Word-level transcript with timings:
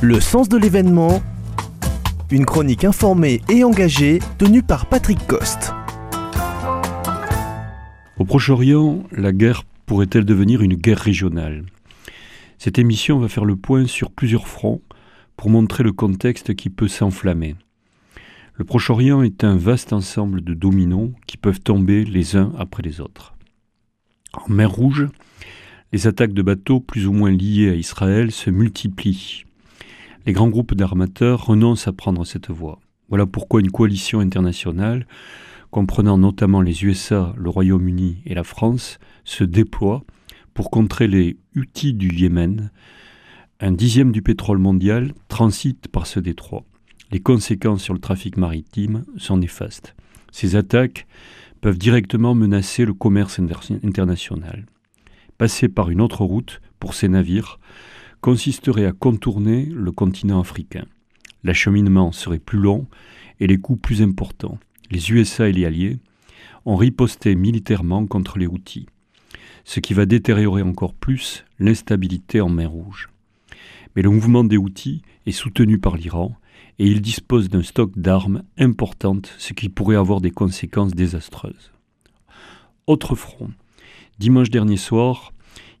Le 0.00 0.20
sens 0.20 0.48
de 0.48 0.56
l'événement, 0.56 1.20
une 2.30 2.46
chronique 2.46 2.84
informée 2.84 3.40
et 3.48 3.64
engagée 3.64 4.20
tenue 4.38 4.62
par 4.62 4.86
Patrick 4.86 5.18
Coste. 5.26 5.72
Au 8.16 8.24
Proche-Orient, 8.24 9.02
la 9.10 9.32
guerre 9.32 9.64
pourrait-elle 9.86 10.24
devenir 10.24 10.62
une 10.62 10.74
guerre 10.74 11.00
régionale? 11.00 11.64
Cette 12.58 12.78
émission 12.78 13.18
va 13.18 13.26
faire 13.26 13.44
le 13.44 13.56
point 13.56 13.86
sur 13.88 14.12
plusieurs 14.12 14.46
fronts 14.46 14.82
pour 15.36 15.50
montrer 15.50 15.82
le 15.82 15.90
contexte 15.90 16.54
qui 16.54 16.70
peut 16.70 16.86
s'enflammer. 16.86 17.56
Le 18.54 18.64
Proche-Orient 18.64 19.22
est 19.22 19.42
un 19.42 19.56
vaste 19.56 19.92
ensemble 19.92 20.44
de 20.44 20.54
dominos 20.54 21.10
qui 21.26 21.36
peuvent 21.36 21.60
tomber 21.60 22.04
les 22.04 22.36
uns 22.36 22.52
après 22.56 22.84
les 22.84 23.00
autres. 23.00 23.34
En 24.32 24.48
mer 24.48 24.70
Rouge, 24.70 25.08
les 25.92 26.06
attaques 26.06 26.34
de 26.34 26.42
bateaux 26.42 26.78
plus 26.78 27.08
ou 27.08 27.12
moins 27.12 27.32
liés 27.32 27.70
à 27.70 27.74
Israël 27.74 28.30
se 28.30 28.50
multiplient. 28.50 29.44
Les 30.26 30.32
grands 30.32 30.48
groupes 30.48 30.74
d'armateurs 30.74 31.46
renoncent 31.46 31.88
à 31.88 31.92
prendre 31.92 32.24
cette 32.24 32.50
voie. 32.50 32.80
Voilà 33.08 33.26
pourquoi 33.26 33.60
une 33.60 33.70
coalition 33.70 34.20
internationale, 34.20 35.06
comprenant 35.70 36.18
notamment 36.18 36.60
les 36.60 36.84
USA, 36.84 37.32
le 37.36 37.48
Royaume-Uni 37.48 38.22
et 38.26 38.34
la 38.34 38.44
France, 38.44 38.98
se 39.24 39.44
déploie 39.44 40.04
pour 40.54 40.70
contrer 40.70 41.06
les 41.06 41.38
Houthis 41.56 41.94
du 41.94 42.14
Yémen. 42.14 42.70
Un 43.60 43.72
dixième 43.72 44.12
du 44.12 44.22
pétrole 44.22 44.58
mondial 44.58 45.12
transite 45.28 45.88
par 45.88 46.06
ce 46.06 46.20
détroit. 46.20 46.64
Les 47.10 47.20
conséquences 47.20 47.82
sur 47.82 47.94
le 47.94 48.00
trafic 48.00 48.36
maritime 48.36 49.04
sont 49.16 49.38
néfastes. 49.38 49.94
Ces 50.30 50.56
attaques 50.56 51.06
peuvent 51.60 51.78
directement 51.78 52.34
menacer 52.34 52.84
le 52.84 52.92
commerce 52.92 53.40
international. 53.82 54.66
Passer 55.38 55.68
par 55.68 55.90
une 55.90 56.00
autre 56.00 56.24
route 56.24 56.60
pour 56.78 56.94
ces 56.94 57.08
navires 57.08 57.58
consisterait 58.20 58.86
à 58.86 58.92
contourner 58.92 59.66
le 59.66 59.92
continent 59.92 60.40
africain. 60.40 60.84
L'acheminement 61.44 62.12
serait 62.12 62.38
plus 62.38 62.58
long 62.58 62.86
et 63.40 63.46
les 63.46 63.58
coûts 63.58 63.76
plus 63.76 64.02
importants. 64.02 64.58
Les 64.90 65.10
USA 65.12 65.48
et 65.48 65.52
les 65.52 65.64
Alliés 65.64 65.98
ont 66.64 66.76
riposté 66.76 67.34
militairement 67.34 68.06
contre 68.06 68.38
les 68.38 68.46
Houthis, 68.46 68.86
ce 69.64 69.80
qui 69.80 69.94
va 69.94 70.06
détériorer 70.06 70.62
encore 70.62 70.94
plus 70.94 71.44
l'instabilité 71.58 72.40
en 72.40 72.48
mer 72.48 72.70
Rouge. 72.70 73.08
Mais 73.94 74.02
le 74.02 74.10
mouvement 74.10 74.44
des 74.44 74.56
Houthis 74.56 75.02
est 75.26 75.32
soutenu 75.32 75.78
par 75.78 75.96
l'Iran 75.96 76.36
et 76.78 76.86
il 76.86 77.00
dispose 77.00 77.48
d'un 77.48 77.62
stock 77.62 77.98
d'armes 77.98 78.42
importante, 78.58 79.34
ce 79.38 79.52
qui 79.52 79.68
pourrait 79.68 79.96
avoir 79.96 80.20
des 80.20 80.30
conséquences 80.30 80.92
désastreuses. 80.92 81.72
Autre 82.86 83.14
front. 83.14 83.50
Dimanche 84.18 84.50
dernier 84.50 84.76
soir, 84.76 85.32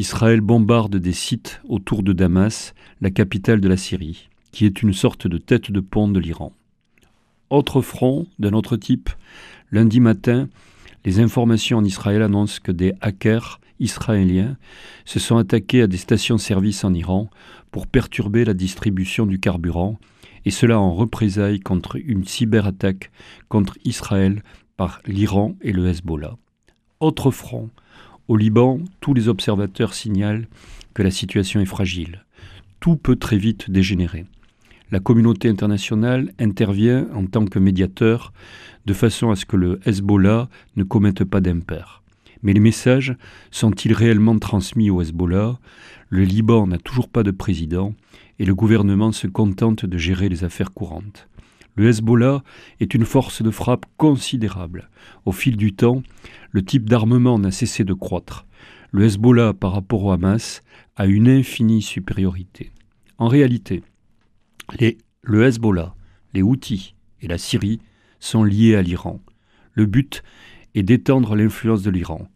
Israël 0.00 0.40
bombarde 0.40 0.96
des 0.96 1.12
sites 1.12 1.60
autour 1.68 2.02
de 2.02 2.14
Damas, 2.14 2.72
la 3.02 3.10
capitale 3.10 3.60
de 3.60 3.68
la 3.68 3.76
Syrie, 3.76 4.30
qui 4.50 4.64
est 4.64 4.80
une 4.80 4.94
sorte 4.94 5.26
de 5.26 5.36
tête 5.36 5.70
de 5.70 5.80
pont 5.80 6.08
de 6.08 6.18
l'Iran. 6.18 6.54
Autre 7.50 7.82
front 7.82 8.26
d'un 8.38 8.54
autre 8.54 8.78
type. 8.78 9.10
Lundi 9.70 10.00
matin, 10.00 10.48
les 11.04 11.20
informations 11.20 11.76
en 11.76 11.84
Israël 11.84 12.22
annoncent 12.22 12.60
que 12.62 12.72
des 12.72 12.94
hackers 13.02 13.60
israéliens 13.78 14.56
se 15.04 15.18
sont 15.18 15.36
attaqués 15.36 15.82
à 15.82 15.86
des 15.86 15.98
stations-service 15.98 16.82
en 16.82 16.94
Iran 16.94 17.28
pour 17.70 17.86
perturber 17.86 18.46
la 18.46 18.54
distribution 18.54 19.26
du 19.26 19.38
carburant 19.38 19.98
et 20.46 20.50
cela 20.50 20.80
en 20.80 20.94
représailles 20.94 21.60
contre 21.60 21.96
une 21.96 22.24
cyberattaque 22.24 23.10
contre 23.50 23.76
Israël 23.84 24.42
par 24.78 25.02
l'Iran 25.04 25.56
et 25.60 25.72
le 25.72 25.86
Hezbollah. 25.88 26.38
Autre 27.00 27.30
front, 27.30 27.68
au 28.30 28.36
Liban, 28.36 28.78
tous 29.00 29.12
les 29.12 29.26
observateurs 29.26 29.92
signalent 29.92 30.46
que 30.94 31.02
la 31.02 31.10
situation 31.10 31.60
est 31.60 31.64
fragile. 31.64 32.24
Tout 32.78 32.94
peut 32.94 33.16
très 33.16 33.38
vite 33.38 33.72
dégénérer. 33.72 34.24
La 34.92 35.00
communauté 35.00 35.48
internationale 35.48 36.32
intervient 36.38 37.08
en 37.12 37.26
tant 37.26 37.44
que 37.44 37.58
médiateur 37.58 38.32
de 38.86 38.94
façon 38.94 39.32
à 39.32 39.36
ce 39.36 39.46
que 39.46 39.56
le 39.56 39.80
Hezbollah 39.84 40.48
ne 40.76 40.84
commette 40.84 41.24
pas 41.24 41.40
d'impair. 41.40 42.04
Mais 42.44 42.52
les 42.52 42.60
messages 42.60 43.16
sont-ils 43.50 43.92
réellement 43.92 44.38
transmis 44.38 44.90
au 44.90 45.02
Hezbollah? 45.02 45.58
Le 46.08 46.22
Liban 46.22 46.68
n'a 46.68 46.78
toujours 46.78 47.08
pas 47.08 47.24
de 47.24 47.32
président 47.32 47.94
et 48.38 48.44
le 48.44 48.54
gouvernement 48.54 49.10
se 49.10 49.26
contente 49.26 49.86
de 49.86 49.98
gérer 49.98 50.28
les 50.28 50.44
affaires 50.44 50.72
courantes. 50.72 51.26
Le 51.76 51.88
Hezbollah 51.88 52.42
est 52.80 52.94
une 52.94 53.04
force 53.04 53.42
de 53.42 53.50
frappe 53.50 53.86
considérable. 53.96 54.90
Au 55.24 55.32
fil 55.32 55.56
du 55.56 55.72
temps, 55.74 56.02
le 56.50 56.64
type 56.64 56.88
d'armement 56.88 57.38
n'a 57.38 57.50
cessé 57.50 57.84
de 57.84 57.94
croître. 57.94 58.46
Le 58.90 59.04
Hezbollah 59.04 59.54
par 59.54 59.72
rapport 59.72 60.04
au 60.04 60.10
Hamas 60.10 60.62
a 60.96 61.06
une 61.06 61.28
infinie 61.28 61.82
supériorité. 61.82 62.72
En 63.18 63.28
réalité, 63.28 63.82
le 65.22 65.44
Hezbollah, 65.44 65.94
les 66.34 66.42
Houthis 66.42 66.94
et 67.20 67.28
la 67.28 67.38
Syrie 67.38 67.80
sont 68.18 68.44
liés 68.44 68.74
à 68.74 68.82
l'Iran. 68.82 69.20
Le 69.72 69.86
but 69.86 70.22
est 70.74 70.82
d'étendre 70.82 71.36
l'influence 71.36 71.82
de 71.82 71.90
l'Iran. 71.90 72.28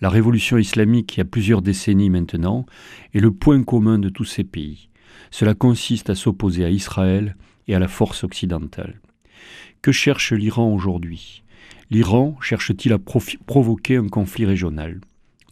La 0.00 0.08
révolution 0.08 0.56
islamique, 0.56 1.16
il 1.16 1.18
y 1.18 1.20
a 1.20 1.26
plusieurs 1.26 1.62
décennies 1.62 2.10
maintenant, 2.10 2.64
est 3.12 3.20
le 3.20 3.32
point 3.32 3.62
commun 3.62 3.98
de 3.98 4.08
tous 4.08 4.24
ces 4.24 4.44
pays. 4.44 4.88
Cela 5.30 5.54
consiste 5.54 6.10
à 6.10 6.14
s'opposer 6.14 6.64
à 6.64 6.70
Israël 6.70 7.36
et 7.70 7.74
à 7.74 7.78
la 7.78 7.88
force 7.88 8.24
occidentale. 8.24 9.00
Que 9.80 9.92
cherche 9.92 10.32
l'Iran 10.32 10.74
aujourd'hui? 10.74 11.44
L'Iran 11.90 12.36
cherche-t-il 12.40 12.92
à 12.92 12.98
provoquer 12.98 13.96
un 13.96 14.08
conflit 14.08 14.44
régional? 14.44 15.00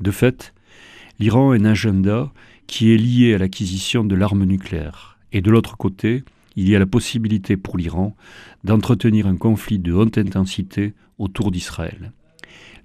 De 0.00 0.10
fait, 0.10 0.52
l'Iran 1.20 1.52
a 1.52 1.56
un 1.56 1.64
agenda 1.64 2.32
qui 2.66 2.92
est 2.92 2.96
lié 2.96 3.34
à 3.34 3.38
l'acquisition 3.38 4.04
de 4.04 4.16
l'arme 4.16 4.44
nucléaire. 4.44 5.16
Et 5.32 5.40
de 5.40 5.50
l'autre 5.50 5.76
côté, 5.76 6.24
il 6.56 6.68
y 6.68 6.74
a 6.74 6.80
la 6.80 6.86
possibilité 6.86 7.56
pour 7.56 7.78
l'Iran 7.78 8.16
d'entretenir 8.64 9.28
un 9.28 9.36
conflit 9.36 9.78
de 9.78 9.92
haute 9.92 10.18
intensité 10.18 10.94
autour 11.18 11.52
d'Israël. 11.52 12.12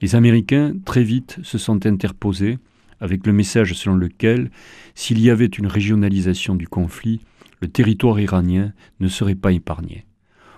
Les 0.02 0.16
Américains, 0.16 0.76
très 0.86 1.04
vite, 1.04 1.40
se 1.42 1.58
sont 1.58 1.88
interposés 1.88 2.60
avec 3.00 3.26
le 3.26 3.34
message 3.34 3.74
selon 3.74 3.96
lequel, 3.96 4.52
s'il 4.94 5.20
y 5.20 5.32
avait 5.32 5.48
une 5.48 5.68
régionalisation 5.68 6.56
du 6.56 6.68
conflit, 6.68 7.20
le 7.64 7.70
territoire 7.70 8.20
iranien 8.20 8.74
ne 9.00 9.08
serait 9.08 9.36
pas 9.36 9.54
épargné. 9.54 10.04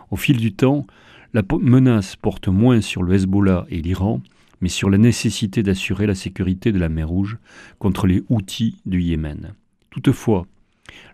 Au 0.09 0.15
fil 0.15 0.37
du 0.37 0.53
temps, 0.53 0.87
la 1.35 1.43
menace 1.61 2.15
porte 2.15 2.47
moins 2.47 2.81
sur 2.81 3.03
le 3.03 3.13
Hezbollah 3.13 3.67
et 3.69 3.79
l'Iran, 3.79 4.23
mais 4.59 4.69
sur 4.69 4.89
la 4.89 4.97
nécessité 4.97 5.61
d'assurer 5.61 6.07
la 6.07 6.15
sécurité 6.15 6.71
de 6.71 6.79
la 6.79 6.89
mer 6.89 7.07
Rouge 7.07 7.37
contre 7.77 8.07
les 8.07 8.23
Houthis 8.29 8.79
du 8.87 9.03
Yémen. 9.03 9.53
Toutefois, 9.91 10.47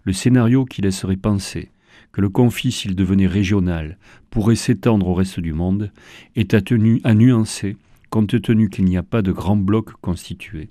le 0.06 0.14
scénario 0.14 0.64
qui 0.64 0.82
laisserait 0.82 1.18
penser 1.18 1.72
que 2.14 2.22
le 2.22 2.30
conflit, 2.30 2.72
s'il 2.72 2.96
devenait 2.96 3.28
régional, 3.28 3.98
pourrait 4.30 4.56
s'étendre 4.56 5.10
au 5.10 5.14
reste 5.14 5.42
du 5.42 5.52
monde, 5.52 5.92
est 6.38 6.54
à, 6.54 6.62
à 7.04 7.14
nuancer 7.14 7.76
compte 8.10 8.42
tenu 8.42 8.70
qu'il 8.70 8.86
n'y 8.86 8.96
a 8.96 9.04
pas 9.04 9.22
de 9.22 9.34
grand 9.34 9.58
bloc 9.58 9.92
constitué 10.00 10.70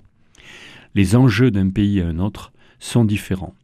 les 0.95 1.15
enjeux 1.15 1.51
d'un 1.51 1.69
pays 1.69 2.01
à 2.01 2.07
un 2.07 2.19
autre 2.19 2.51
sont 2.79 3.05
différents. 3.05 3.55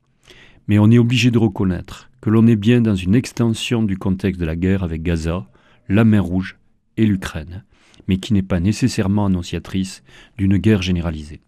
Mais 0.68 0.80
on 0.80 0.92
est 0.92 0.98
obligé 0.98 1.32
de 1.32 1.38
reconnaître 1.38 2.10
que 2.22 2.30
l'on 2.30 2.48
est 2.48 2.56
bien 2.56 2.82
dans 2.82 2.96
une 2.96 3.16
extension 3.16 3.84
du 3.84 3.98
contexte 3.98 4.40
de 4.40 4.46
la 4.46 4.56
guerre 4.56 4.84
avec 4.84 5.02
Gaza, 5.02 5.48
la 5.88 6.04
mer 6.04 6.24
Rouge 6.24 6.58
et 6.98 7.06
l'Ukraine, 7.06 7.64
mais 8.08 8.18
qui 8.18 8.34
n'est 8.34 8.42
pas 8.42 8.60
nécessairement 8.60 9.28
annonciatrice 9.28 10.04
d'une 10.38 10.58
guerre 10.58 10.82
généralisée. 10.82 11.42